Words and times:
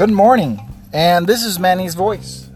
Good 0.00 0.12
morning, 0.12 0.58
and 0.94 1.26
this 1.26 1.44
is 1.44 1.58
Manny's 1.58 1.94
voice. 1.94 2.48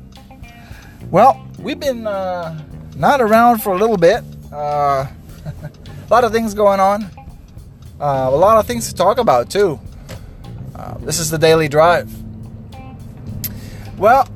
Well, 1.11 1.47
we've 1.59 1.79
been 1.79 2.07
uh, 2.07 2.59
not 2.97 3.21
around 3.21 3.59
for 3.59 3.75
a 3.75 3.77
little 3.77 3.99
bit. 3.99 4.25
Uh, 4.51 5.07
a 5.45 6.09
lot 6.09 6.25
of 6.25 6.33
things 6.33 6.55
going 6.55 6.81
on. 6.81 7.03
Uh, 8.01 8.31
a 8.33 8.35
lot 8.35 8.57
of 8.57 8.67
things 8.67 8.89
to 8.89 8.95
talk 8.95 9.19
about 9.19 9.51
too. 9.51 9.79
Uh, 10.75 10.97
this 11.01 11.19
is 11.19 11.29
the 11.29 11.37
daily 11.37 11.69
drive. 11.69 12.11
Well, 13.99 14.27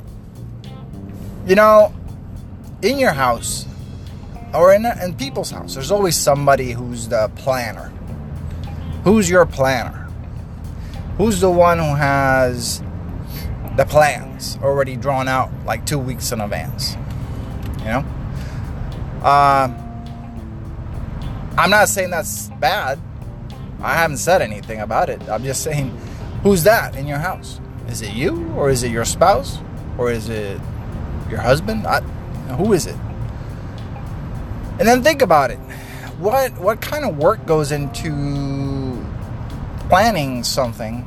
you 1.46 1.54
know, 1.54 1.94
in 2.82 2.98
your 2.98 3.12
house 3.12 3.64
or 4.52 4.74
in, 4.74 4.84
in 4.84 5.14
people's 5.14 5.50
house, 5.50 5.72
there's 5.72 5.90
always 5.90 6.14
somebody 6.14 6.72
who's 6.72 7.08
the 7.08 7.30
planner. 7.36 7.88
Who's 9.04 9.30
your 9.30 9.46
planner? 9.46 10.10
Who's 11.16 11.40
the 11.40 11.50
one 11.50 11.78
who 11.78 11.94
has 11.94 12.82
the 13.78 13.84
plans 13.84 14.58
already 14.60 14.96
drawn 14.96 15.28
out 15.28 15.50
like 15.64 15.86
two 15.86 16.00
weeks 16.00 16.32
in 16.32 16.40
advance? 16.40 16.96
You 17.78 17.84
know? 17.84 18.04
Uh, 19.22 19.68
I'm 21.56 21.70
not 21.70 21.88
saying 21.88 22.10
that's 22.10 22.48
bad. 22.60 22.98
I 23.80 23.94
haven't 23.94 24.16
said 24.16 24.42
anything 24.42 24.80
about 24.80 25.08
it. 25.08 25.22
I'm 25.28 25.44
just 25.44 25.62
saying, 25.62 25.96
who's 26.42 26.64
that 26.64 26.96
in 26.96 27.06
your 27.06 27.18
house? 27.18 27.60
Is 27.88 28.02
it 28.02 28.12
you, 28.14 28.48
or 28.56 28.68
is 28.68 28.82
it 28.82 28.90
your 28.90 29.04
spouse, 29.04 29.58
or 29.96 30.10
is 30.10 30.28
it 30.28 30.60
your 31.30 31.38
husband? 31.38 31.86
I, 31.86 32.00
who 32.56 32.72
is 32.72 32.86
it? 32.86 32.96
And 34.80 34.88
then 34.88 35.04
think 35.04 35.22
about 35.22 35.52
it. 35.52 35.58
What 36.18 36.58
what 36.58 36.80
kind 36.80 37.04
of 37.04 37.16
work 37.16 37.46
goes 37.46 37.70
into 37.70 39.06
planning 39.88 40.42
something? 40.42 41.06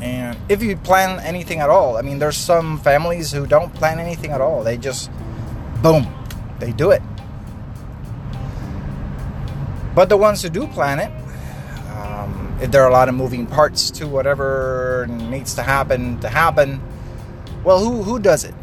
And 0.00 0.38
if 0.48 0.62
you 0.62 0.76
plan 0.76 1.20
anything 1.20 1.60
at 1.60 1.70
all, 1.70 1.96
I 1.96 2.02
mean, 2.02 2.18
there's 2.18 2.36
some 2.36 2.78
families 2.80 3.32
who 3.32 3.46
don't 3.46 3.74
plan 3.74 3.98
anything 3.98 4.30
at 4.30 4.40
all. 4.40 4.62
They 4.62 4.76
just, 4.76 5.10
boom, 5.82 6.06
they 6.60 6.72
do 6.72 6.90
it. 6.90 7.02
But 9.94 10.08
the 10.08 10.16
ones 10.16 10.42
who 10.42 10.48
do 10.48 10.68
plan 10.68 11.00
it, 11.00 11.10
um, 11.90 12.56
if 12.62 12.70
there 12.70 12.84
are 12.84 12.88
a 12.88 12.92
lot 12.92 13.08
of 13.08 13.16
moving 13.16 13.46
parts 13.46 13.90
to 13.92 14.06
whatever 14.06 15.06
needs 15.08 15.54
to 15.56 15.62
happen 15.62 16.20
to 16.20 16.28
happen, 16.28 16.80
well, 17.64 17.80
who 17.80 18.04
who 18.04 18.20
does 18.20 18.44
it? 18.44 18.54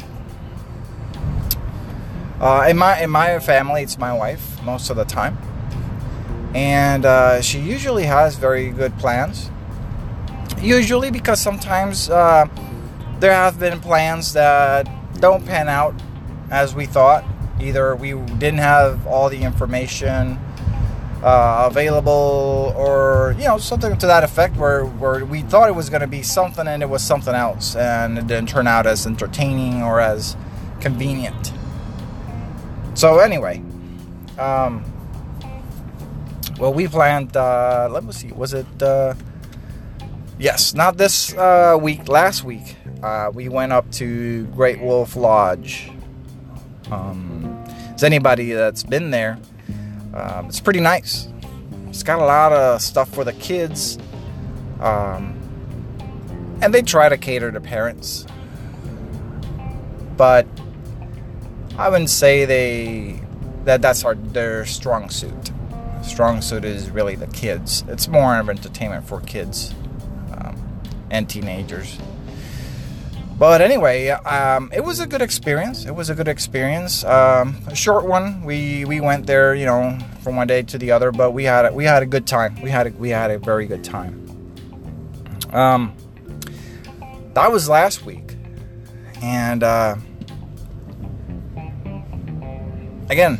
Uh, 2.40 2.66
in 2.68 2.78
my 2.78 3.02
in 3.02 3.10
my 3.10 3.38
family, 3.38 3.82
it's 3.82 3.98
my 3.98 4.12
wife 4.14 4.62
most 4.62 4.88
of 4.88 4.96
the 4.96 5.04
time, 5.04 5.36
and 6.54 7.04
uh, 7.04 7.42
she 7.42 7.58
usually 7.60 8.04
has 8.04 8.36
very 8.36 8.70
good 8.70 8.96
plans. 8.98 9.50
Usually, 10.60 11.10
because 11.10 11.40
sometimes 11.40 12.10
uh, 12.10 12.46
there 13.20 13.32
have 13.32 13.58
been 13.58 13.80
plans 13.80 14.32
that 14.32 14.88
don't 15.20 15.44
pan 15.44 15.68
out 15.68 15.94
as 16.50 16.74
we 16.74 16.86
thought. 16.86 17.24
Either 17.60 17.94
we 17.96 18.12
didn't 18.12 18.58
have 18.58 19.06
all 19.06 19.28
the 19.28 19.42
information 19.42 20.38
uh, 21.22 21.68
available, 21.70 22.74
or 22.76 23.34
you 23.38 23.44
know 23.44 23.58
something 23.58 23.96
to 23.98 24.06
that 24.06 24.24
effect, 24.24 24.56
where 24.56 24.84
where 24.84 25.24
we 25.24 25.42
thought 25.42 25.68
it 25.68 25.74
was 25.74 25.88
going 25.88 26.02
to 26.02 26.06
be 26.06 26.22
something 26.22 26.66
and 26.68 26.82
it 26.82 26.88
was 26.88 27.02
something 27.02 27.34
else, 27.34 27.74
and 27.76 28.18
it 28.18 28.26
didn't 28.26 28.48
turn 28.48 28.66
out 28.66 28.86
as 28.86 29.06
entertaining 29.06 29.82
or 29.82 30.00
as 30.00 30.36
convenient. 30.80 31.52
So 32.94 33.18
anyway, 33.18 33.62
um, 34.38 34.84
well, 36.58 36.72
we 36.72 36.88
planned. 36.88 37.36
Uh, 37.36 37.88
let 37.90 38.04
me 38.04 38.12
see. 38.12 38.32
Was 38.32 38.52
it? 38.52 38.82
Uh, 38.82 39.14
yes, 40.38 40.74
not 40.74 40.96
this 40.96 41.34
uh, 41.34 41.78
week. 41.80 42.08
Last 42.08 42.44
week, 42.44 42.76
uh, 43.02 43.30
we 43.32 43.48
went 43.48 43.72
up 43.72 43.90
to 43.92 44.46
Great 44.46 44.80
Wolf 44.80 45.16
Lodge. 45.16 45.90
Um, 46.90 47.64
anybody 48.02 48.52
that's 48.52 48.82
been 48.82 49.10
there? 49.10 49.38
Um, 50.14 50.46
it's 50.46 50.60
pretty 50.60 50.80
nice. 50.80 51.28
It's 51.88 52.02
got 52.02 52.20
a 52.20 52.24
lot 52.24 52.52
of 52.52 52.82
stuff 52.82 53.12
for 53.14 53.24
the 53.24 53.32
kids, 53.34 53.98
um, 54.80 55.38
and 56.60 56.72
they 56.72 56.82
try 56.82 57.08
to 57.08 57.16
cater 57.16 57.50
to 57.50 57.60
parents, 57.60 58.26
but 60.16 60.46
I 61.78 61.88
wouldn't 61.88 62.10
say 62.10 62.44
they 62.44 63.20
that 63.64 63.82
that's 63.82 64.04
our 64.04 64.14
their 64.14 64.66
strong 64.66 65.08
suit. 65.08 65.50
Strong 66.02 66.42
suit 66.42 66.64
is 66.64 66.90
really 66.90 67.16
the 67.16 67.26
kids. 67.28 67.82
It's 67.88 68.08
more 68.08 68.38
of 68.38 68.48
entertainment 68.48 69.06
for 69.08 69.20
kids 69.22 69.74
and 71.10 71.28
teenagers. 71.28 71.98
But 73.38 73.60
anyway, 73.60 74.08
um, 74.08 74.70
it 74.72 74.82
was 74.82 74.98
a 74.98 75.06
good 75.06 75.20
experience. 75.20 75.84
It 75.84 75.94
was 75.94 76.08
a 76.08 76.14
good 76.14 76.28
experience. 76.28 77.04
Um, 77.04 77.56
a 77.66 77.74
short 77.74 78.06
one. 78.06 78.42
We 78.44 78.86
we 78.86 79.00
went 79.00 79.26
there, 79.26 79.54
you 79.54 79.66
know, 79.66 79.98
from 80.22 80.36
one 80.36 80.46
day 80.46 80.62
to 80.62 80.78
the 80.78 80.90
other. 80.92 81.12
But 81.12 81.32
we 81.32 81.44
had 81.44 81.66
a, 81.66 81.72
we 81.72 81.84
had 81.84 82.02
a 82.02 82.06
good 82.06 82.26
time. 82.26 82.60
We 82.62 82.70
had 82.70 82.86
a, 82.86 82.90
we 82.90 83.10
had 83.10 83.30
a 83.30 83.38
very 83.38 83.66
good 83.66 83.84
time. 83.84 84.22
Um, 85.52 85.94
that 87.34 87.52
was 87.52 87.68
last 87.68 88.06
week, 88.06 88.36
and 89.20 89.62
uh, 89.62 89.96
again, 93.10 93.38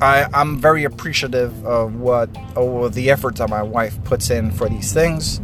I 0.00 0.26
I'm 0.32 0.58
very 0.58 0.84
appreciative 0.84 1.66
of 1.66 1.96
what 1.96 2.30
of 2.56 2.94
the 2.94 3.10
efforts 3.10 3.38
that 3.40 3.50
my 3.50 3.62
wife 3.62 4.02
puts 4.04 4.30
in 4.30 4.50
for 4.50 4.68
these 4.68 4.94
things. 4.94 5.42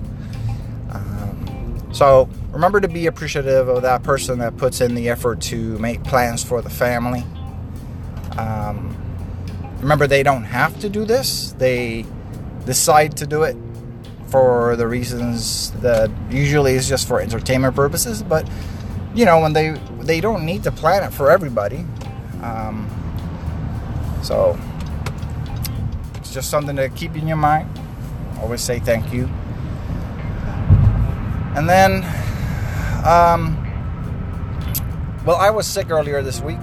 So 1.92 2.28
remember 2.50 2.80
to 2.80 2.88
be 2.88 3.06
appreciative 3.06 3.68
of 3.68 3.82
that 3.82 4.02
person 4.02 4.38
that 4.38 4.56
puts 4.56 4.80
in 4.80 4.94
the 4.94 5.08
effort 5.10 5.40
to 5.42 5.78
make 5.78 6.02
plans 6.04 6.42
for 6.42 6.62
the 6.62 6.70
family. 6.70 7.24
Um, 8.38 8.96
remember, 9.80 10.06
they 10.06 10.22
don't 10.22 10.44
have 10.44 10.78
to 10.80 10.88
do 10.88 11.04
this, 11.04 11.52
they 11.58 12.06
decide 12.64 13.16
to 13.18 13.26
do 13.26 13.42
it 13.42 13.56
for 14.28 14.76
the 14.76 14.86
reasons 14.86 15.72
that 15.82 16.10
usually 16.30 16.72
is 16.72 16.88
just 16.88 17.06
for 17.06 17.20
entertainment 17.20 17.76
purposes, 17.76 18.22
but 18.22 18.48
you 19.14 19.26
know, 19.26 19.40
when 19.40 19.52
they 19.52 19.78
they 20.00 20.20
don't 20.20 20.46
need 20.46 20.62
to 20.62 20.72
plan 20.72 21.02
it 21.02 21.12
for 21.12 21.30
everybody. 21.30 21.84
Um, 22.42 22.88
so 24.22 24.58
it's 26.16 26.32
just 26.32 26.48
something 26.48 26.76
to 26.76 26.88
keep 26.88 27.14
in 27.14 27.28
your 27.28 27.36
mind. 27.36 27.68
Always 28.40 28.62
say 28.62 28.78
thank 28.78 29.12
you. 29.12 29.28
And 31.54 31.68
then 31.68 32.04
um, 33.04 33.58
well, 35.24 35.36
I 35.36 35.50
was 35.50 35.66
sick 35.66 35.90
earlier 35.90 36.22
this 36.22 36.40
week. 36.40 36.58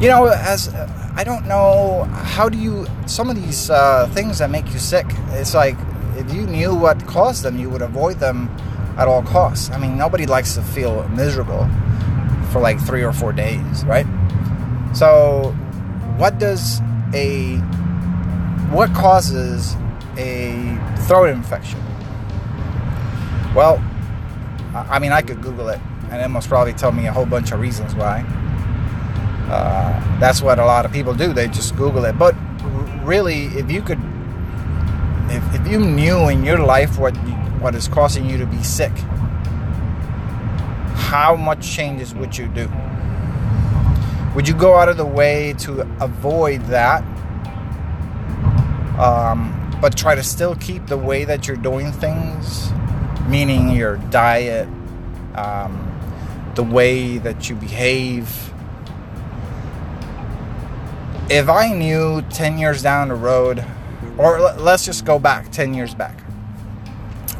You 0.00 0.08
know, 0.08 0.26
as 0.26 0.68
uh, 0.68 1.12
I 1.16 1.24
don't 1.24 1.46
know, 1.46 2.04
how 2.12 2.48
do 2.48 2.58
you 2.58 2.86
some 3.06 3.30
of 3.30 3.36
these 3.36 3.70
uh, 3.70 4.08
things 4.12 4.38
that 4.38 4.50
make 4.50 4.72
you 4.72 4.78
sick? 4.78 5.06
It's 5.30 5.54
like 5.54 5.76
if 6.16 6.32
you 6.32 6.46
knew 6.46 6.74
what 6.74 7.04
caused 7.06 7.42
them, 7.42 7.58
you 7.58 7.70
would 7.70 7.82
avoid 7.82 8.18
them 8.18 8.48
at 8.98 9.08
all 9.08 9.22
costs. 9.22 9.70
I 9.70 9.78
mean, 9.78 9.96
nobody 9.96 10.26
likes 10.26 10.54
to 10.54 10.62
feel 10.62 11.06
miserable 11.08 11.68
for 12.50 12.60
like 12.60 12.80
three 12.80 13.02
or 13.02 13.12
four 13.12 13.32
days, 13.32 13.84
right? 13.84 14.06
So, 14.94 15.52
what 16.16 16.38
does 16.38 16.80
a 17.14 17.56
what 18.70 18.92
causes 18.94 19.76
a 20.16 20.78
throat 21.06 21.30
infection? 21.30 21.80
Well, 23.54 23.82
I 24.74 24.98
mean, 24.98 25.12
I 25.12 25.20
could 25.20 25.42
Google 25.42 25.68
it, 25.68 25.80
and 26.10 26.22
it 26.22 26.28
must 26.28 26.48
probably 26.48 26.72
tell 26.72 26.92
me 26.92 27.06
a 27.06 27.12
whole 27.12 27.26
bunch 27.26 27.52
of 27.52 27.60
reasons 27.60 27.94
why. 27.94 28.20
Uh, 29.50 30.18
that's 30.18 30.40
what 30.40 30.58
a 30.58 30.64
lot 30.64 30.86
of 30.86 30.92
people 30.92 31.12
do. 31.12 31.34
They 31.34 31.48
just 31.48 31.76
Google 31.76 32.06
it. 32.06 32.18
But 32.18 32.34
really, 33.04 33.46
if 33.48 33.70
you 33.70 33.82
could, 33.82 34.00
if, 35.28 35.54
if 35.54 35.68
you 35.68 35.78
knew 35.78 36.28
in 36.28 36.44
your 36.44 36.58
life 36.58 36.98
what 36.98 37.14
what 37.60 37.74
is 37.74 37.86
causing 37.88 38.28
you 38.28 38.38
to 38.38 38.46
be 38.46 38.62
sick, 38.62 38.92
how 40.94 41.36
much 41.36 41.70
changes 41.70 42.14
would 42.14 42.38
you 42.38 42.48
do? 42.48 42.70
Would 44.34 44.48
you 44.48 44.54
go 44.54 44.76
out 44.76 44.88
of 44.88 44.96
the 44.96 45.04
way 45.04 45.52
to 45.58 45.82
avoid 46.00 46.62
that, 46.62 47.04
um, 48.98 49.78
but 49.82 49.94
try 49.94 50.14
to 50.14 50.22
still 50.22 50.54
keep 50.56 50.86
the 50.86 50.96
way 50.96 51.26
that 51.26 51.46
you're 51.46 51.58
doing 51.58 51.92
things? 51.92 52.72
Meaning 53.28 53.70
your 53.70 53.96
diet, 53.96 54.68
um, 55.34 55.88
the 56.54 56.62
way 56.62 57.18
that 57.18 57.48
you 57.48 57.56
behave. 57.56 58.52
If 61.30 61.48
I 61.48 61.72
knew 61.72 62.22
10 62.22 62.58
years 62.58 62.82
down 62.82 63.08
the 63.08 63.14
road, 63.14 63.64
or 64.18 64.40
let's 64.40 64.84
just 64.84 65.04
go 65.04 65.18
back 65.18 65.50
10 65.50 65.74
years 65.74 65.94
back, 65.94 66.18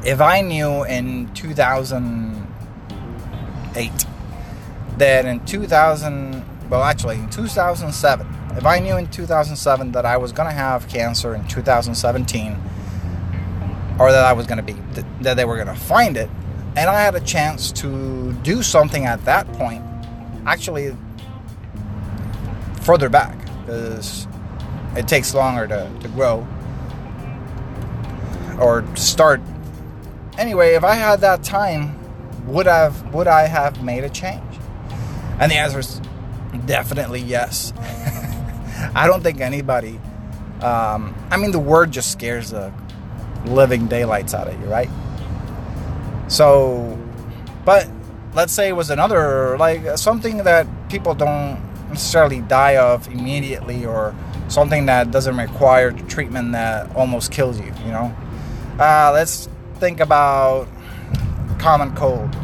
if 0.04 0.20
I 0.20 0.40
knew 0.40 0.84
in 0.84 1.32
2008 1.34 4.06
that 4.98 5.26
in 5.26 5.44
2000, 5.44 6.70
well, 6.70 6.82
actually 6.82 7.16
in 7.16 7.30
2007, 7.30 8.26
if 8.56 8.66
I 8.66 8.80
knew 8.80 8.96
in 8.96 9.06
2007 9.08 9.92
that 9.92 10.04
I 10.04 10.16
was 10.16 10.32
going 10.32 10.48
to 10.48 10.54
have 10.54 10.88
cancer 10.88 11.34
in 11.34 11.46
2017, 11.46 12.56
or 13.98 14.10
that 14.10 14.24
I 14.24 14.32
was 14.32 14.46
going 14.46 14.58
to 14.58 14.62
be, 14.62 14.74
that 15.20 15.36
they 15.36 15.44
were 15.44 15.56
going 15.56 15.68
to 15.68 15.74
find 15.74 16.16
it. 16.16 16.30
And 16.76 16.88
I 16.88 17.00
had 17.00 17.14
a 17.14 17.20
chance 17.20 17.70
to 17.72 18.32
do 18.42 18.62
something 18.62 19.04
at 19.04 19.24
that 19.26 19.50
point, 19.54 19.84
actually 20.46 20.96
further 22.82 23.08
back, 23.08 23.38
because 23.60 24.26
it 24.96 25.06
takes 25.06 25.34
longer 25.34 25.66
to, 25.68 25.90
to 26.00 26.08
grow 26.08 26.46
or 28.58 28.84
start. 28.96 29.40
Anyway, 30.38 30.74
if 30.74 30.84
I 30.84 30.94
had 30.94 31.20
that 31.20 31.42
time, 31.42 31.98
would 32.46 32.66
have 32.66 33.14
would 33.14 33.28
I 33.28 33.46
have 33.46 33.82
made 33.82 34.04
a 34.04 34.08
change? 34.08 34.42
And 35.38 35.50
the 35.50 35.56
answer 35.56 35.78
is 35.78 36.00
definitely 36.66 37.20
yes. 37.20 37.72
I 38.94 39.06
don't 39.06 39.22
think 39.22 39.40
anybody. 39.40 40.00
Um, 40.60 41.14
I 41.30 41.36
mean, 41.36 41.50
the 41.50 41.58
word 41.58 41.90
just 41.90 42.12
scares 42.12 42.50
the 42.50 42.72
living 43.46 43.86
daylights 43.86 44.34
out 44.34 44.48
of 44.48 44.60
you, 44.60 44.66
right? 44.66 44.90
So, 46.28 46.98
but 47.64 47.88
let's 48.34 48.52
say 48.52 48.68
it 48.68 48.72
was 48.72 48.90
another 48.90 49.56
like 49.58 49.98
something 49.98 50.38
that 50.38 50.66
people 50.88 51.14
don't 51.14 51.60
necessarily 51.90 52.40
die 52.40 52.76
of 52.76 53.06
immediately 53.08 53.84
or 53.84 54.14
something 54.48 54.86
that 54.86 55.10
doesn't 55.10 55.36
require 55.36 55.92
treatment 55.92 56.52
that 56.52 56.94
almost 56.96 57.30
kills 57.30 57.60
you 57.60 57.72
you 57.84 57.92
know 57.92 58.14
uh, 58.78 59.10
let's 59.12 59.48
think 59.76 60.00
about 60.00 60.66
common 61.58 61.94
cold 61.94 62.34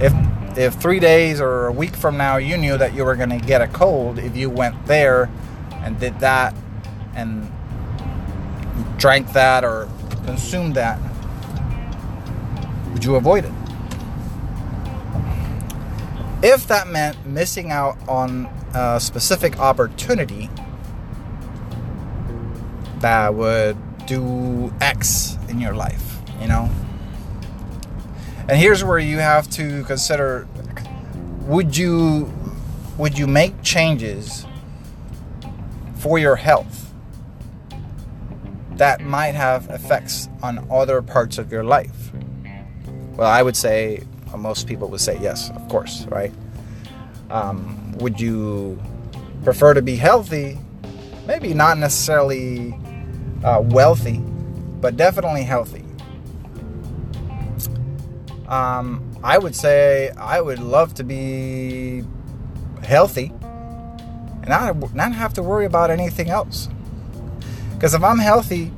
if 0.00 0.12
if 0.56 0.74
three 0.74 1.00
days 1.00 1.40
or 1.40 1.66
a 1.66 1.72
week 1.72 1.96
from 1.96 2.16
now 2.16 2.36
you 2.36 2.56
knew 2.56 2.76
that 2.76 2.94
you 2.94 3.04
were 3.04 3.16
going 3.16 3.30
to 3.30 3.38
get 3.38 3.62
a 3.62 3.68
cold 3.68 4.18
if 4.18 4.36
you 4.36 4.50
went 4.50 4.86
there 4.86 5.30
and 5.82 5.98
did 5.98 6.18
that 6.20 6.54
and 7.16 7.50
drank 8.96 9.32
that 9.32 9.64
or 9.64 9.88
consumed 10.24 10.74
that 10.74 10.98
would 12.92 13.04
you 13.04 13.16
avoid 13.16 13.44
it 13.44 13.52
if 16.44 16.66
that 16.66 16.86
meant 16.88 17.24
missing 17.24 17.70
out 17.70 17.96
on 18.06 18.46
a 18.74 19.00
specific 19.00 19.58
opportunity 19.58 20.50
that 22.98 23.34
would 23.34 23.78
do 24.06 24.72
X 24.80 25.38
in 25.48 25.58
your 25.58 25.74
life, 25.74 26.20
you 26.40 26.48
know? 26.48 26.68
And 28.46 28.58
here's 28.58 28.84
where 28.84 28.98
you 28.98 29.18
have 29.18 29.48
to 29.52 29.84
consider 29.84 30.46
would 31.46 31.76
you 31.76 32.30
would 32.98 33.18
you 33.18 33.26
make 33.26 33.62
changes 33.62 34.46
for 35.96 36.18
your 36.18 36.36
health 36.36 36.83
that 38.76 39.00
might 39.00 39.34
have 39.34 39.68
effects 39.70 40.28
on 40.42 40.66
other 40.70 41.02
parts 41.02 41.38
of 41.38 41.52
your 41.52 41.64
life? 41.64 42.12
Well, 43.16 43.28
I 43.28 43.42
would 43.42 43.56
say 43.56 44.02
most 44.36 44.66
people 44.66 44.88
would 44.88 45.00
say 45.00 45.18
yes, 45.20 45.50
of 45.50 45.68
course, 45.68 46.06
right? 46.06 46.32
Um, 47.30 47.92
would 47.98 48.20
you 48.20 48.80
prefer 49.44 49.74
to 49.74 49.82
be 49.82 49.96
healthy? 49.96 50.58
Maybe 51.26 51.54
not 51.54 51.78
necessarily 51.78 52.78
uh, 53.44 53.60
wealthy, 53.62 54.18
but 54.80 54.96
definitely 54.96 55.42
healthy. 55.42 55.84
Um, 58.48 59.16
I 59.22 59.38
would 59.38 59.54
say 59.54 60.10
I 60.18 60.40
would 60.40 60.58
love 60.58 60.94
to 60.94 61.04
be 61.04 62.04
healthy 62.82 63.32
and 63.40 64.48
not, 64.48 64.94
not 64.94 65.12
have 65.12 65.32
to 65.34 65.42
worry 65.42 65.64
about 65.64 65.90
anything 65.90 66.28
else. 66.28 66.68
Because 67.84 67.92
if 67.92 68.02
I'm 68.02 68.18
healthy, 68.18 68.72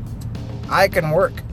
I 0.68 0.88
can 0.88 1.10
work 1.10 1.44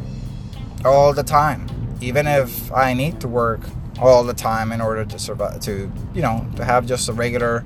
all 0.83 1.13
the 1.13 1.21
time, 1.21 1.67
even 2.01 2.25
if 2.25 2.71
I 2.71 2.95
need 2.95 3.21
to 3.21 3.27
work 3.27 3.61
all 3.99 4.23
the 4.23 4.33
time 4.33 4.71
in 4.71 4.81
order 4.81 5.05
to 5.05 5.19
survive, 5.19 5.59
to, 5.59 5.91
you 6.15 6.23
know, 6.23 6.47
to 6.55 6.65
have 6.65 6.87
just 6.87 7.09
a 7.09 7.13
regular, 7.13 7.63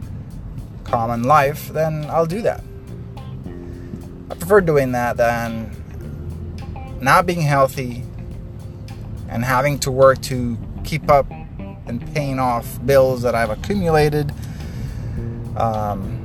common 0.83 1.23
life, 1.23 1.69
then 1.69 2.05
I'll 2.09 2.25
do 2.25 2.41
that. 2.41 2.65
I 4.29 4.35
prefer 4.35 4.59
doing 4.59 4.91
that 4.91 5.15
than 5.15 5.71
not 6.99 7.25
being 7.25 7.39
healthy 7.39 8.03
and 9.29 9.45
having 9.45 9.79
to 9.79 9.89
work 9.89 10.21
to 10.23 10.57
keep 10.83 11.09
up 11.09 11.31
and 11.85 12.05
paying 12.13 12.39
off 12.39 12.85
bills 12.85 13.21
that 13.21 13.35
I've 13.35 13.51
accumulated. 13.51 14.33
Um, 15.55 16.16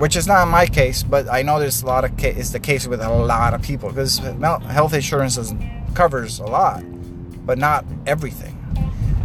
which 0.00 0.16
is 0.16 0.26
not 0.26 0.48
my 0.48 0.64
case, 0.64 1.02
but 1.02 1.28
I 1.28 1.42
know 1.42 1.60
there's 1.60 1.82
a 1.82 1.86
lot 1.86 2.06
of 2.06 2.16
ca- 2.16 2.32
it's 2.34 2.50
the 2.50 2.58
case 2.58 2.86
with 2.86 3.02
a 3.02 3.10
lot 3.10 3.52
of 3.52 3.60
people 3.60 3.90
because 3.90 4.16
health 4.16 4.94
insurance 4.94 5.38
covers 5.92 6.38
a 6.38 6.46
lot, 6.46 6.82
but 7.44 7.58
not 7.58 7.84
everything. 8.06 8.56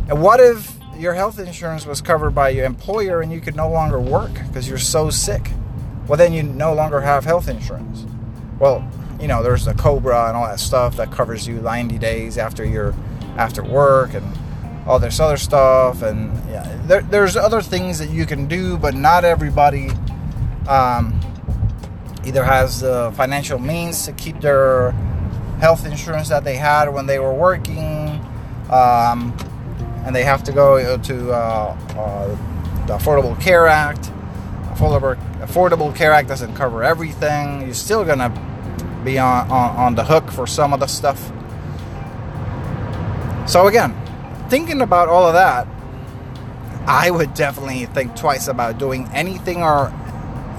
And 0.10 0.22
what 0.22 0.42
if 0.42 0.78
your 0.98 1.14
health 1.14 1.40
insurance 1.40 1.86
was 1.86 2.02
covered 2.02 2.32
by 2.32 2.50
your 2.50 2.66
employer 2.66 3.22
and 3.22 3.32
you 3.32 3.40
could 3.40 3.56
no 3.56 3.70
longer 3.70 4.02
work 4.02 4.34
because 4.48 4.68
you're 4.68 4.78
so 4.78 5.10
sick? 5.10 5.50
Well, 6.10 6.18
then 6.18 6.34
you 6.34 6.44
no 6.44 6.74
longer 6.74 7.00
have 7.00 7.24
health 7.24 7.48
insurance. 7.48 8.06
Well, 8.60 8.86
you 9.22 9.30
know, 9.30 9.42
there's 9.42 9.64
the 9.64 9.76
Cobra 9.76 10.28
and 10.28 10.36
all 10.36 10.46
that 10.46 10.60
stuff 10.60 10.98
that 10.98 11.10
covers 11.10 11.48
you 11.48 11.62
90 11.62 11.98
days 12.00 12.38
after 12.38 12.66
you're 12.66 12.94
after 13.38 13.64
work 13.64 14.14
and 14.14 14.26
all 14.86 15.00
this 15.00 15.22
other 15.22 15.38
stuff. 15.38 16.02
And 16.02 16.34
yeah, 16.50 16.82
there, 16.84 17.02
there's 17.02 17.38
other 17.38 17.62
things 17.62 17.98
that 18.00 18.10
you 18.10 18.26
can 18.26 18.46
do, 18.46 18.78
but 18.78 18.94
not 18.94 19.24
everybody 19.24 19.90
um, 20.68 21.20
either 22.26 22.44
has 22.44 22.82
the 22.82 23.12
financial 23.16 23.60
means 23.60 24.06
to 24.06 24.12
keep 24.14 24.42
their 24.42 24.92
health 25.60 25.86
insurance 25.86 26.30
that 26.30 26.44
they 26.44 26.56
had 26.56 26.90
when 26.90 27.06
they 27.06 27.20
were 27.20 27.34
working. 27.34 28.20
Um, 28.70 29.36
and 30.06 30.16
they 30.16 30.24
have 30.24 30.44
to 30.44 30.52
go 30.52 30.98
to 30.98 31.32
uh, 31.32 31.78
uh, 31.98 32.28
the 32.86 32.98
Affordable 32.98 33.40
Care 33.42 33.68
Act. 33.68 34.12
Affordable, 34.74 35.16
Affordable 35.40 35.96
Care 35.96 36.12
Act 36.12 36.28
doesn't 36.28 36.54
cover 36.54 36.84
everything. 36.84 37.62
You're 37.62 37.74
still 37.74 38.06
gonna 38.06 38.30
be 39.04 39.18
on, 39.18 39.50
on, 39.50 39.76
on 39.76 39.96
the 39.96 40.04
hook 40.04 40.32
for 40.32 40.46
some 40.46 40.74
of 40.74 40.80
the 40.80 40.88
stuff. 40.88 41.32
So 43.48 43.68
again, 43.68 43.96
thinking 44.50 44.82
about 44.82 45.08
all 45.08 45.26
of 45.26 45.34
that, 45.34 45.68
I 46.88 47.10
would 47.10 47.34
definitely 47.34 47.86
think 47.88 48.16
twice 48.16 48.48
about 48.48 48.78
doing 48.78 49.10
anything 49.12 49.64
or 49.64 49.92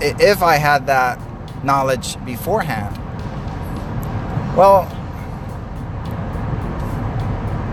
if 0.01 0.43
I 0.43 0.57
had 0.57 0.87
that 0.87 1.19
knowledge 1.65 2.23
beforehand. 2.25 2.97
Well, 4.57 4.91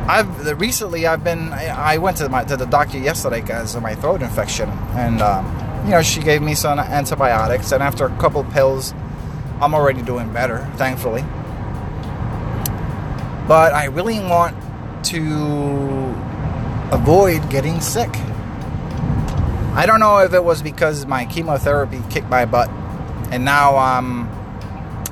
I've 0.08 0.60
recently 0.60 1.08
I've 1.08 1.24
been 1.24 1.54
I 1.54 1.98
went 1.98 2.18
to 2.18 2.28
my 2.30 2.44
to 2.44 2.58
the 2.58 2.66
doctor 2.66 2.98
yesterday 2.98 3.42
because 3.42 3.76
of 3.76 3.84
my 3.84 3.96
throat 3.96 4.22
infection, 4.22 4.70
and 4.96 5.22
um, 5.22 5.46
you 5.86 5.92
know 5.92 6.02
she 6.02 6.20
gave 6.22 6.42
me 6.42 6.56
some 6.56 6.78
antibiotics, 6.78 7.72
and 7.72 7.82
after 7.82 8.06
a 8.06 8.18
couple 8.18 8.44
pills, 8.44 8.94
I'm 9.62 9.74
already 9.74 10.02
doing 10.02 10.32
better, 10.34 10.70
thankfully. 10.76 11.22
But 13.48 13.74
I 13.74 13.86
really 13.86 14.20
want 14.20 14.58
to 15.06 16.16
avoid 16.92 17.50
getting 17.50 17.80
sick. 17.80 18.14
I 19.76 19.86
don't 19.86 20.00
know 20.00 20.20
if 20.20 20.34
it 20.34 20.44
was 20.44 20.62
because 20.62 21.06
my 21.06 21.26
chemotherapy 21.26 22.02
kicked 22.10 22.30
my 22.30 22.46
butt, 22.46 22.70
and 23.32 23.44
now 23.44 23.78
um, 23.78 24.30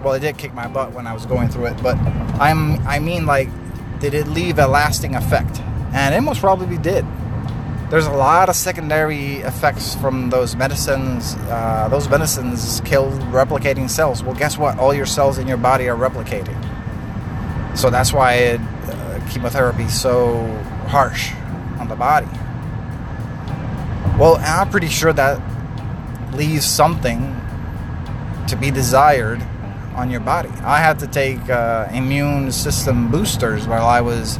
well, 0.03 0.13
it 0.13 0.19
did 0.19 0.37
kick 0.37 0.53
my 0.53 0.67
butt 0.67 0.93
when 0.93 1.07
I 1.07 1.13
was 1.13 1.25
going 1.25 1.49
through 1.49 1.67
it, 1.67 1.81
but 1.81 1.97
I'm 2.39 2.79
I 2.87 2.99
mean 2.99 3.25
like 3.25 3.49
did 3.99 4.13
it 4.13 4.27
leave 4.27 4.57
a 4.57 4.67
lasting 4.67 5.15
effect? 5.15 5.59
And 5.93 6.15
it 6.15 6.21
most 6.21 6.39
probably 6.39 6.77
did. 6.77 7.05
There's 7.89 8.07
a 8.07 8.11
lot 8.13 8.49
of 8.49 8.55
secondary 8.55 9.37
effects 9.37 9.95
from 9.95 10.29
those 10.29 10.55
medicines. 10.55 11.35
Uh, 11.49 11.87
those 11.89 12.07
medicines 12.07 12.81
kill 12.85 13.11
replicating 13.31 13.89
cells. 13.89 14.23
Well, 14.23 14.33
guess 14.33 14.57
what? 14.57 14.79
All 14.79 14.93
your 14.93 15.05
cells 15.05 15.37
in 15.37 15.47
your 15.47 15.57
body 15.57 15.89
are 15.89 15.97
replicating. 15.97 16.57
So 17.77 17.89
that's 17.89 18.13
why 18.13 18.33
it, 18.33 18.61
uh, 18.61 19.19
chemotherapy 19.29 19.83
is 19.83 19.99
so 19.99 20.45
harsh 20.87 21.31
on 21.79 21.89
the 21.89 21.95
body. 21.95 22.27
Well, 24.21 24.37
I'm 24.37 24.69
pretty 24.69 24.89
sure 24.89 25.11
that 25.13 25.41
leaves 26.35 26.63
something 26.63 27.35
to 28.49 28.55
be 28.55 28.69
desired 28.69 29.41
on 29.95 30.11
your 30.11 30.19
body. 30.19 30.49
I 30.61 30.77
had 30.77 30.99
to 30.99 31.07
take 31.07 31.49
uh, 31.49 31.87
immune 31.91 32.51
system 32.51 33.09
boosters 33.09 33.67
while 33.67 33.87
I 33.87 34.01
was 34.01 34.37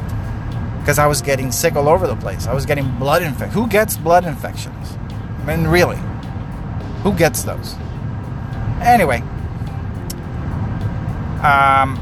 because 0.78 1.00
I 1.00 1.08
was 1.08 1.20
getting 1.20 1.50
sick 1.50 1.74
all 1.74 1.88
over 1.88 2.06
the 2.06 2.14
place. 2.14 2.46
I 2.46 2.54
was 2.54 2.64
getting 2.64 2.96
blood 2.96 3.22
infections. 3.22 3.54
Who 3.54 3.66
gets 3.66 3.96
blood 3.96 4.24
infections? 4.24 4.96
I 5.40 5.56
mean, 5.56 5.66
really, 5.66 5.98
who 7.02 7.12
gets 7.12 7.42
those? 7.42 7.74
Anyway, 8.82 9.18
um, 11.42 11.98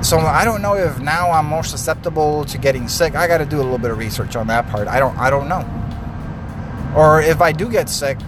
so 0.00 0.18
I 0.18 0.44
don't 0.44 0.62
know 0.62 0.74
if 0.74 1.00
now 1.00 1.30
I'm 1.30 1.46
more 1.46 1.64
susceptible 1.64 2.44
to 2.46 2.58
getting 2.58 2.88
sick. 2.88 3.14
I 3.14 3.26
got 3.26 3.38
to 3.38 3.46
do 3.46 3.56
a 3.56 3.62
little 3.62 3.78
bit 3.78 3.90
of 3.90 3.98
research 3.98 4.36
on 4.36 4.46
that 4.46 4.68
part. 4.68 4.86
I 4.86 5.00
don't. 5.00 5.16
I 5.18 5.28
don't 5.30 5.48
know. 5.48 5.64
Or 6.96 7.20
if 7.20 7.40
I 7.40 7.52
do 7.52 7.68
get 7.70 7.88
sick, 7.88 8.18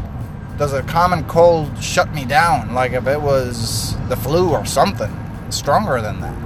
does 0.58 0.72
a 0.72 0.82
common 0.82 1.24
cold 1.24 1.82
shut 1.82 2.12
me 2.12 2.24
down 2.24 2.74
like 2.74 2.92
if 2.92 3.06
it 3.06 3.20
was 3.20 3.96
the 4.08 4.16
flu 4.16 4.50
or 4.50 4.66
something 4.66 5.10
stronger 5.50 6.02
than 6.02 6.20
that. 6.20 6.36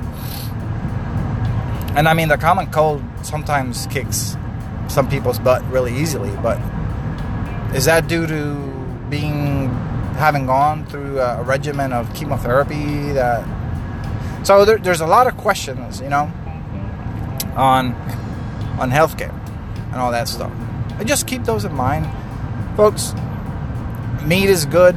And 1.96 2.08
I 2.08 2.14
mean, 2.14 2.28
the 2.28 2.36
common 2.36 2.70
cold 2.70 3.02
sometimes 3.22 3.86
kicks 3.88 4.36
some 4.88 5.08
people's 5.08 5.38
butt 5.38 5.64
really 5.70 5.96
easily, 5.96 6.30
but 6.42 6.58
is 7.74 7.86
that 7.86 8.06
due 8.06 8.26
to 8.26 8.54
being 9.10 9.68
having 10.16 10.46
gone 10.46 10.86
through 10.86 11.18
a 11.18 11.42
regimen 11.42 11.92
of 11.92 12.12
chemotherapy 12.14 13.10
that 13.12 13.44
so 14.44 14.64
there, 14.64 14.78
there's 14.78 15.00
a 15.00 15.06
lot 15.06 15.26
of 15.26 15.36
questions 15.36 16.00
you 16.00 16.08
know 16.08 16.30
on 17.56 17.94
on 18.78 18.90
healthcare 18.90 19.32
and 19.92 19.96
all 19.96 20.10
that 20.10 20.28
stuff. 20.28 20.52
And 20.98 21.08
just 21.08 21.26
keep 21.26 21.44
those 21.44 21.64
in 21.64 21.72
mind. 21.72 22.06
Folks 22.76 23.14
meat 24.22 24.48
is 24.48 24.64
good. 24.64 24.96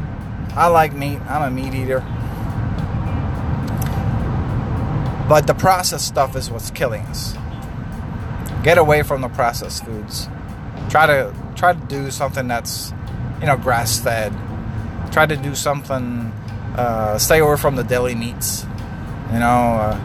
I 0.56 0.68
like 0.68 0.94
meat. 0.94 1.20
I'm 1.22 1.42
a 1.44 1.52
meat 1.52 1.74
eater. 1.74 2.00
But 5.30 5.46
the 5.46 5.54
processed 5.54 6.08
stuff 6.08 6.36
is 6.36 6.50
what's 6.50 6.72
killing 6.72 7.02
us. 7.04 7.36
Get 8.64 8.78
away 8.78 9.04
from 9.04 9.22
the 9.22 9.30
processed 9.30 9.86
foods. 9.86 10.30
Try 10.90 11.06
to 11.06 11.34
try 11.56 11.74
to 11.74 11.80
do 11.88 12.12
something 12.12 12.48
that's 12.48 12.94
you 13.40 13.46
know 13.48 13.58
grass 13.58 14.00
fed 14.00 14.34
try 15.12 15.26
to 15.26 15.36
do 15.36 15.56
something 15.56 16.32
uh, 16.76 17.18
stay 17.18 17.40
away 17.40 17.58
from 17.58 17.76
the 17.76 17.84
deli 17.84 18.16
meats 18.16 18.66
you 19.34 19.40
know 19.40 19.76
uh, 19.80 19.98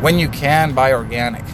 when 0.00 0.18
you 0.18 0.28
can 0.28 0.74
buy 0.74 0.92
organic 0.92 1.44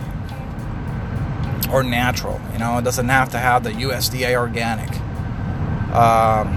or 1.72 1.82
natural 1.82 2.40
you 2.52 2.58
know 2.58 2.78
it 2.78 2.84
doesn't 2.84 3.08
have 3.08 3.30
to 3.30 3.38
have 3.38 3.64
the 3.64 3.70
usda 3.70 4.34
organic. 4.36 4.90
Um, 5.94 6.48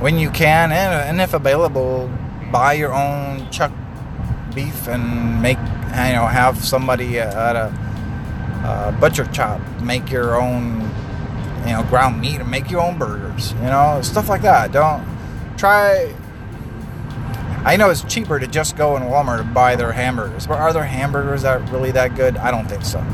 when 0.00 0.18
you 0.18 0.30
can 0.30 0.70
and, 0.72 1.08
and 1.08 1.20
if 1.20 1.34
available 1.34 2.10
buy 2.52 2.74
your 2.74 2.92
own 2.92 3.50
chuck 3.50 3.72
beef 4.54 4.86
and 4.88 5.42
make 5.42 5.58
you 5.58 6.14
know 6.14 6.26
have 6.26 6.64
somebody 6.64 7.18
at 7.18 7.56
a 7.56 7.72
uh, 8.64 8.90
butcher 9.00 9.32
shop 9.32 9.60
make 9.80 10.10
your 10.10 10.40
own 10.40 10.80
you 11.66 11.72
know 11.72 11.84
ground 11.88 12.20
meat 12.20 12.40
and 12.40 12.50
make 12.50 12.70
your 12.70 12.80
own 12.80 12.98
burgers 12.98 13.52
you 13.52 13.62
know 13.62 14.00
stuff 14.02 14.28
like 14.28 14.42
that. 14.42 14.72
Don't 14.72 15.04
try 15.56 16.14
I 17.64 17.76
know 17.76 17.90
it's 17.90 18.02
cheaper 18.04 18.38
to 18.38 18.46
just 18.46 18.76
go 18.76 18.96
in 18.96 19.02
Walmart 19.02 19.40
and 19.40 19.52
buy 19.52 19.76
their 19.76 19.92
hamburgers, 19.92 20.46
but 20.46 20.58
are 20.58 20.72
their 20.72 20.84
hamburgers 20.84 21.42
that 21.42 21.68
really 21.70 21.90
that 21.92 22.14
good? 22.14 22.36
I 22.36 22.50
don't 22.50 22.66
think 22.68 22.84
so. 22.84 23.04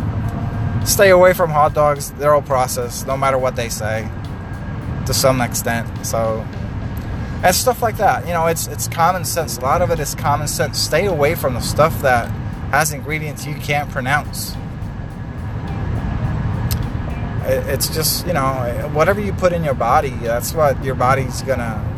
Stay 0.84 1.10
away 1.10 1.32
from 1.32 1.50
hot 1.50 1.74
dogs; 1.74 2.12
they're 2.12 2.34
all 2.34 2.42
processed, 2.42 3.06
no 3.06 3.16
matter 3.16 3.38
what 3.38 3.56
they 3.56 3.68
say, 3.68 4.08
to 5.06 5.14
some 5.14 5.40
extent. 5.40 6.06
So, 6.06 6.46
and 7.42 7.54
stuff 7.54 7.82
like 7.82 7.96
that. 7.96 8.26
You 8.26 8.32
know, 8.34 8.46
it's 8.46 8.66
it's 8.66 8.86
common 8.86 9.24
sense. 9.24 9.56
A 9.58 9.60
lot 9.62 9.82
of 9.82 9.90
it 9.90 9.98
is 9.98 10.14
common 10.14 10.46
sense. 10.46 10.78
Stay 10.78 11.06
away 11.06 11.34
from 11.34 11.54
the 11.54 11.60
stuff 11.60 12.00
that 12.02 12.28
has 12.70 12.92
ingredients 12.92 13.46
you 13.46 13.54
can't 13.54 13.88
pronounce. 13.90 14.54
It's 17.46 17.88
just, 17.88 18.26
you 18.26 18.32
know, 18.32 18.90
whatever 18.94 19.20
you 19.20 19.32
put 19.32 19.52
in 19.52 19.64
your 19.64 19.74
body, 19.74 20.10
that's 20.10 20.54
what 20.54 20.82
your 20.82 20.94
body's 20.94 21.42
gonna. 21.42 21.93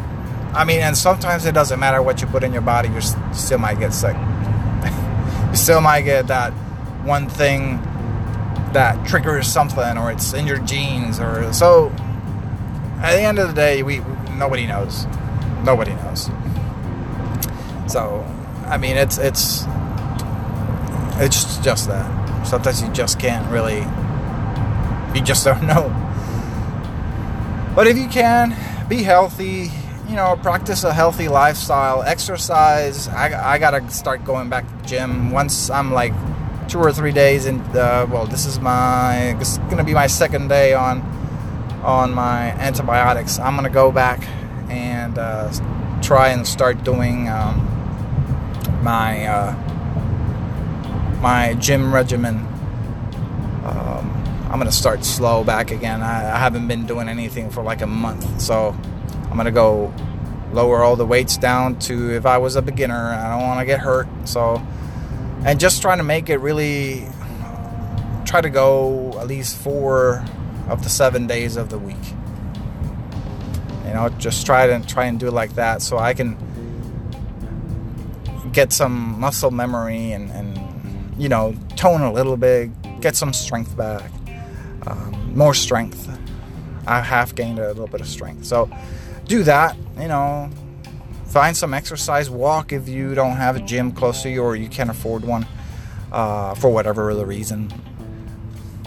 I 0.56 0.64
mean, 0.64 0.80
and 0.80 0.96
sometimes 0.96 1.44
it 1.44 1.52
doesn't 1.52 1.78
matter 1.78 2.00
what 2.02 2.22
you 2.22 2.26
put 2.26 2.42
in 2.42 2.52
your 2.52 2.62
body, 2.62 2.88
you 2.88 3.00
still 3.34 3.58
might 3.58 3.78
get 3.78 3.92
sick. 3.92 4.16
you 5.50 5.56
still 5.56 5.82
might 5.82 6.02
get 6.02 6.28
that 6.28 6.52
one 7.04 7.28
thing 7.28 7.76
that 8.72 9.06
triggers 9.06 9.46
something, 9.46 9.98
or 9.98 10.10
it's 10.10 10.32
in 10.32 10.46
your 10.46 10.58
genes, 10.58 11.20
or 11.20 11.52
so. 11.52 11.90
At 13.00 13.14
the 13.16 13.20
end 13.20 13.38
of 13.38 13.48
the 13.48 13.54
day, 13.54 13.82
we 13.82 13.98
nobody 14.32 14.66
knows. 14.66 15.06
Nobody 15.62 15.92
knows. 15.94 16.30
So, 17.86 18.25
I 18.66 18.78
mean, 18.78 18.96
it's 18.96 19.18
it's 19.18 19.64
it's 21.18 21.58
just 21.58 21.88
that. 21.88 22.46
Sometimes 22.46 22.80
you 22.82 22.88
just 22.92 23.18
can't 23.18 23.46
really 23.50 23.84
you 25.14 25.22
just 25.22 25.44
don't 25.44 25.62
know. 25.66 25.90
But 27.75 27.86
if 27.86 27.98
you 27.98 28.08
can, 28.08 28.56
be 28.88 29.02
healthy, 29.02 29.70
you 30.08 30.14
know, 30.14 30.36
practice 30.42 30.84
a 30.84 30.92
healthy 30.92 31.28
lifestyle, 31.28 32.02
exercise. 32.02 33.08
I, 33.08 33.54
I 33.54 33.58
gotta 33.58 33.88
start 33.90 34.25
going 34.25 34.48
back 34.48 34.66
to 34.68 34.75
the 34.76 34.86
gym 34.86 35.30
once 35.30 35.68
I'm 35.70 35.92
like 35.92 36.12
two 36.68 36.78
or 36.78 36.92
three 36.92 37.12
days 37.12 37.46
in. 37.46 37.60
Uh, 37.60 38.06
well, 38.10 38.26
this 38.26 38.46
is 38.46 38.60
my, 38.60 39.34
this 39.38 39.52
is 39.52 39.58
gonna 39.70 39.84
be 39.84 39.94
my 39.94 40.06
second 40.06 40.48
day 40.48 40.75
on 40.75 41.00
on 41.82 42.12
my 42.12 42.50
antibiotics. 42.52 43.38
I'm 43.38 43.56
gonna 43.56 43.70
go 43.70 43.92
back 43.92 44.26
and 44.68 45.18
uh, 45.18 45.52
try 46.02 46.28
and 46.28 46.46
start 46.46 46.82
doing 46.84 47.28
um, 47.28 47.62
my 48.82 49.26
uh, 49.26 49.52
my 51.20 51.54
gym 51.54 51.94
regimen. 51.94 52.36
Um, 53.64 54.12
I'm 54.50 54.58
gonna 54.58 54.72
start 54.72 55.04
slow 55.04 55.42
back 55.42 55.70
again. 55.70 56.02
I, 56.02 56.34
I, 56.34 56.38
haven't 56.38 56.68
been 56.68 56.86
doing 56.86 57.08
anything 57.08 57.50
for 57.50 57.62
like 57.62 57.82
a 57.82 57.86
month, 57.86 58.40
so 58.40 58.76
I'm 59.36 59.38
gonna 59.38 59.50
go 59.50 59.92
lower 60.54 60.82
all 60.82 60.96
the 60.96 61.04
weights 61.04 61.36
down 61.36 61.78
to 61.80 62.14
if 62.14 62.24
I 62.24 62.38
was 62.38 62.56
a 62.56 62.62
beginner. 62.62 62.94
I 62.94 63.28
don't 63.28 63.46
want 63.46 63.60
to 63.60 63.66
get 63.66 63.80
hurt, 63.80 64.08
so 64.24 64.62
and 65.44 65.60
just 65.60 65.82
trying 65.82 65.98
to 65.98 66.04
make 66.04 66.30
it 66.30 66.38
really 66.38 67.06
try 68.24 68.40
to 68.40 68.48
go 68.48 69.14
at 69.20 69.26
least 69.26 69.58
four 69.58 70.24
of 70.70 70.82
the 70.82 70.88
seven 70.88 71.26
days 71.26 71.56
of 71.56 71.68
the 71.68 71.78
week. 71.78 71.96
You 73.84 73.92
know, 73.92 74.08
just 74.16 74.46
try 74.46 74.66
to 74.66 74.80
try 74.86 75.04
and 75.04 75.20
do 75.20 75.28
it 75.28 75.34
like 75.34 75.54
that, 75.56 75.82
so 75.82 75.98
I 75.98 76.14
can 76.14 76.38
get 78.54 78.72
some 78.72 79.20
muscle 79.20 79.50
memory 79.50 80.12
and, 80.12 80.30
and 80.30 81.20
you 81.22 81.28
know 81.28 81.54
tone 81.76 82.00
a 82.00 82.10
little 82.10 82.38
bit, 82.38 82.70
get 83.02 83.16
some 83.16 83.34
strength 83.34 83.76
back 83.76 84.10
um, 84.86 85.36
more 85.36 85.52
strength. 85.52 86.08
I 86.86 87.02
have 87.02 87.34
gained 87.34 87.58
a 87.58 87.68
little 87.68 87.88
bit 87.88 88.00
of 88.00 88.06
strength. 88.06 88.46
So 88.46 88.70
do 89.26 89.42
that, 89.42 89.76
you 89.99 90.09
know, 90.09 90.50
find 91.26 91.56
some 91.56 91.75
exercise, 91.75 92.30
walk 92.30 92.73
if 92.73 92.88
you 92.88 93.14
don't 93.14 93.37
have 93.37 93.56
a 93.56 93.61
gym 93.61 93.92
close 93.92 94.23
to 94.23 94.30
you 94.30 94.42
or 94.42 94.56
you 94.56 94.68
can't 94.68 94.90
afford 94.90 95.25
one 95.25 95.47
uh, 96.12 96.54
for 96.54 96.71
whatever 96.71 97.12
the 97.14 97.26
reason. 97.26 97.73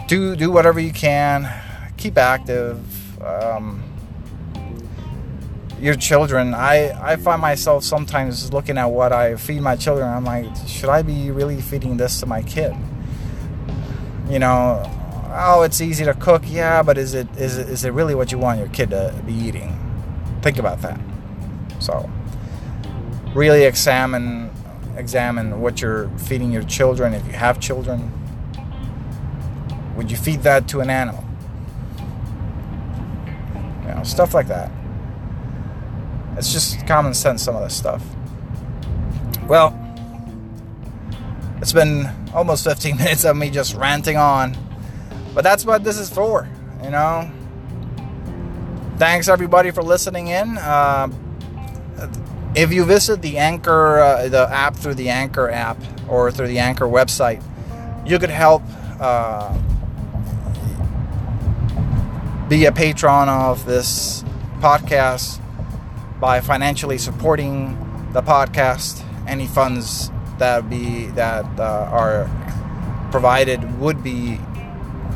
Do, 0.08 0.34
do 0.34 0.50
whatever 0.50 0.80
you 0.80 0.92
can, 0.92 1.48
keep 1.96 2.18
active. 2.18 3.22
Um, 3.22 3.82
your 5.78 5.94
children, 5.94 6.52
I, 6.54 6.90
I 7.00 7.16
find 7.16 7.40
myself 7.40 7.84
sometimes 7.84 8.52
looking 8.52 8.76
at 8.76 8.86
what 8.86 9.12
I 9.12 9.36
feed 9.36 9.60
my 9.60 9.76
children. 9.76 10.08
I'm 10.08 10.24
like, 10.24 10.46
should 10.66 10.90
I 10.90 11.02
be 11.02 11.30
really 11.30 11.60
feeding 11.60 11.96
this 11.96 12.20
to 12.20 12.26
my 12.26 12.42
kid? 12.42 12.74
You 14.28 14.38
know, 14.38 14.82
oh, 15.32 15.62
it's 15.62 15.80
easy 15.80 16.04
to 16.04 16.14
cook. 16.14 16.42
Yeah, 16.46 16.82
but 16.82 16.98
is 16.98 17.14
it 17.14 17.28
is 17.36 17.56
it, 17.56 17.68
is 17.68 17.84
it 17.84 17.92
really 17.92 18.14
what 18.14 18.30
you 18.30 18.38
want 18.38 18.58
your 18.58 18.68
kid 18.68 18.90
to 18.90 19.14
be 19.26 19.32
eating? 19.32 19.89
Think 20.42 20.58
about 20.58 20.80
that. 20.82 21.00
So, 21.78 22.10
really 23.34 23.64
examine 23.64 24.50
examine 24.96 25.60
what 25.60 25.80
you're 25.80 26.08
feeding 26.18 26.52
your 26.52 26.62
children 26.62 27.14
if 27.14 27.26
you 27.26 27.32
have 27.32 27.58
children. 27.58 28.12
Would 29.96 30.10
you 30.10 30.16
feed 30.16 30.42
that 30.42 30.68
to 30.68 30.80
an 30.80 30.90
animal? 30.90 31.24
You 33.82 33.94
know, 33.94 34.02
stuff 34.04 34.34
like 34.34 34.48
that. 34.48 34.70
It's 36.36 36.52
just 36.52 36.86
common 36.86 37.14
sense, 37.14 37.42
some 37.42 37.56
of 37.56 37.62
this 37.62 37.76
stuff. 37.76 38.04
Well, 39.46 39.76
it's 41.60 41.72
been 41.72 42.08
almost 42.32 42.64
15 42.64 42.96
minutes 42.98 43.24
of 43.24 43.36
me 43.36 43.50
just 43.50 43.74
ranting 43.74 44.16
on. 44.16 44.56
But 45.34 45.44
that's 45.44 45.64
what 45.64 45.84
this 45.84 45.98
is 45.98 46.10
for, 46.10 46.48
you 46.82 46.90
know. 46.90 47.30
Thanks 49.00 49.28
everybody 49.28 49.70
for 49.70 49.82
listening 49.82 50.26
in. 50.26 50.58
Uh, 50.58 51.08
if 52.54 52.70
you 52.70 52.84
visit 52.84 53.22
the 53.22 53.38
Anchor, 53.38 53.98
uh, 53.98 54.28
the 54.28 54.46
app 54.50 54.76
through 54.76 54.92
the 54.92 55.08
Anchor 55.08 55.48
app 55.48 55.78
or 56.06 56.30
through 56.30 56.48
the 56.48 56.58
Anchor 56.58 56.84
website, 56.84 57.42
you 58.06 58.18
could 58.18 58.28
help 58.28 58.62
uh, 59.00 59.56
be 62.50 62.66
a 62.66 62.72
patron 62.72 63.30
of 63.30 63.64
this 63.64 64.22
podcast 64.58 65.40
by 66.20 66.42
financially 66.42 66.98
supporting 66.98 67.78
the 68.12 68.20
podcast. 68.20 69.02
Any 69.26 69.46
funds 69.46 70.10
that 70.36 70.68
be 70.68 71.06
that 71.12 71.46
uh, 71.58 71.88
are 71.90 72.28
provided 73.10 73.80
would 73.80 74.02
be 74.02 74.38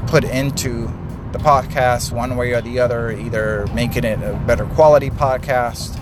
put 0.07 0.25
into 0.25 0.91
the 1.35 1.41
podcast 1.41 2.13
one 2.13 2.37
way 2.37 2.53
or 2.53 2.61
the 2.61 2.79
other, 2.79 3.11
either 3.11 3.67
making 3.75 4.05
it 4.05 4.23
a 4.23 4.41
better 4.47 4.65
quality 4.67 5.11
podcast 5.11 6.01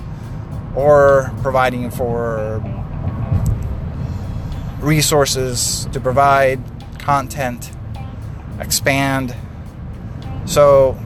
or 0.77 1.33
providing 1.41 1.91
for 1.91 2.63
resources 4.81 5.89
to 5.93 6.01
provide 6.01 6.61
content, 6.99 7.73
expand. 8.61 9.35
So, 10.45 10.99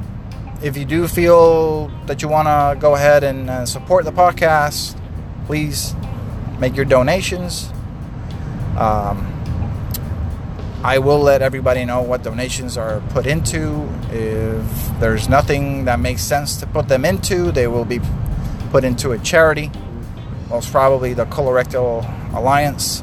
if 0.61 0.76
you 0.76 0.85
do 0.85 1.06
feel 1.06 1.87
that 2.06 2.21
you 2.21 2.26
want 2.26 2.49
to 2.49 2.76
go 2.80 2.97
ahead 2.97 3.23
and 3.23 3.49
uh, 3.49 3.64
support 3.64 4.04
the 4.04 4.12
podcast, 4.12 5.00
please 5.47 5.95
make 6.59 6.75
your 6.75 6.85
donations. 6.85 7.71
Um, 8.76 9.36
I 10.83 10.99
will 10.99 11.21
let 11.21 11.42
everybody 11.42 11.85
know 11.85 12.02
what 12.02 12.23
donations 12.23 12.76
are 12.76 13.00
put 13.11 13.26
into. 13.26 13.88
If 14.11 15.00
there's 15.00 15.28
nothing 15.28 15.87
that 15.87 15.99
makes 15.99 16.23
sense 16.23 16.56
to 16.61 16.66
put 16.66 16.88
them 16.88 17.04
into, 17.04 17.50
they 17.50 17.66
will 17.66 17.85
be 17.85 18.00
put 18.71 18.85
into 18.85 19.12
a 19.12 19.18
charity, 19.18 19.71
most 20.50 20.71
probably 20.71 21.14
the 21.14 21.25
Colorectal 21.26 22.04
Alliance, 22.35 23.02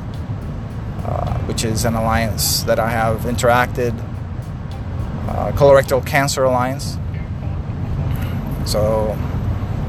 uh, 1.04 1.38
which 1.40 1.66
is 1.66 1.84
an 1.84 1.96
alliance 1.96 2.64
that 2.64 2.80
I 2.80 2.90
have 2.90 3.22
interacted, 3.22 3.98
uh, 5.28 5.52
Colorectal 5.54 6.06
Cancer 6.06 6.44
Alliance. 6.44 6.98
So, 8.66 9.18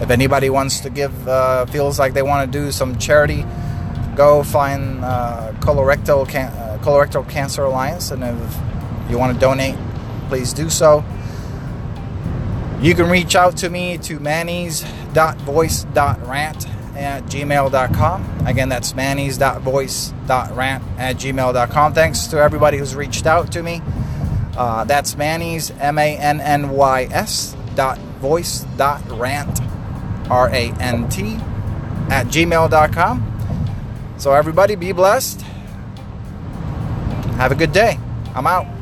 if 0.01 0.11
anybody 0.11 0.51
wants 0.51 0.81
to 0.81 0.91
give, 0.91 1.29
uh, 1.29 1.67
feels 1.67 1.99
like 1.99 2.15
they 2.15 2.23
want 2.23 2.51
to 2.51 2.59
do 2.59 2.73
some 2.73 2.99
charity, 2.99 3.45
go 4.17 4.43
find 4.43 5.05
uh, 5.05 5.53
colorectal 5.61 6.29
can- 6.29 6.53
uh, 6.53 6.64
colorectal 6.85 7.29
cancer 7.29 7.65
alliance, 7.65 8.11
and 8.11 8.23
if 8.23 8.57
you 9.11 9.19
want 9.19 9.35
to 9.35 9.41
donate, 9.41 9.77
please 10.29 10.53
do 10.53 10.69
so. 10.69 11.03
You 12.81 12.95
can 12.95 13.09
reach 13.09 13.35
out 13.35 13.57
to 13.59 13.71
me 13.71 13.99
to 13.99 14.21
manny's.voice.rant 14.21 16.69
at 16.97 17.25
gmail.com. 17.25 18.47
Again, 18.47 18.69
that's 18.69 18.95
manny's.voice.rant 18.95 20.85
at 20.99 21.17
gmail.com. 21.17 21.95
Thanks 21.95 22.27
to 22.29 22.39
everybody 22.39 22.79
who's 22.79 22.95
reached 22.95 23.27
out 23.27 23.51
to 23.53 23.63
me. 23.63 23.83
Uh, 24.57 24.85
that's 24.85 25.17
Manny's, 25.17 25.73
M 25.81 25.99
A 25.99 26.17
N 26.17 26.41
N 26.41 26.71
Y 26.71 27.09
S 27.11 27.57
dot 27.75 27.99
voice 28.21 28.65
dot 28.77 29.03
rant, 29.11 29.61
R 30.31 30.49
A 30.49 30.71
N 30.79 31.09
T, 31.09 31.35
at 32.09 32.27
gmail.com. 32.27 33.31
So, 34.17 34.33
everybody, 34.33 34.77
be 34.77 34.93
blessed. 34.93 35.45
Have 37.37 37.53
a 37.53 37.55
good 37.55 37.73
day. 37.73 37.99
I'm 38.35 38.47
out. 38.47 38.74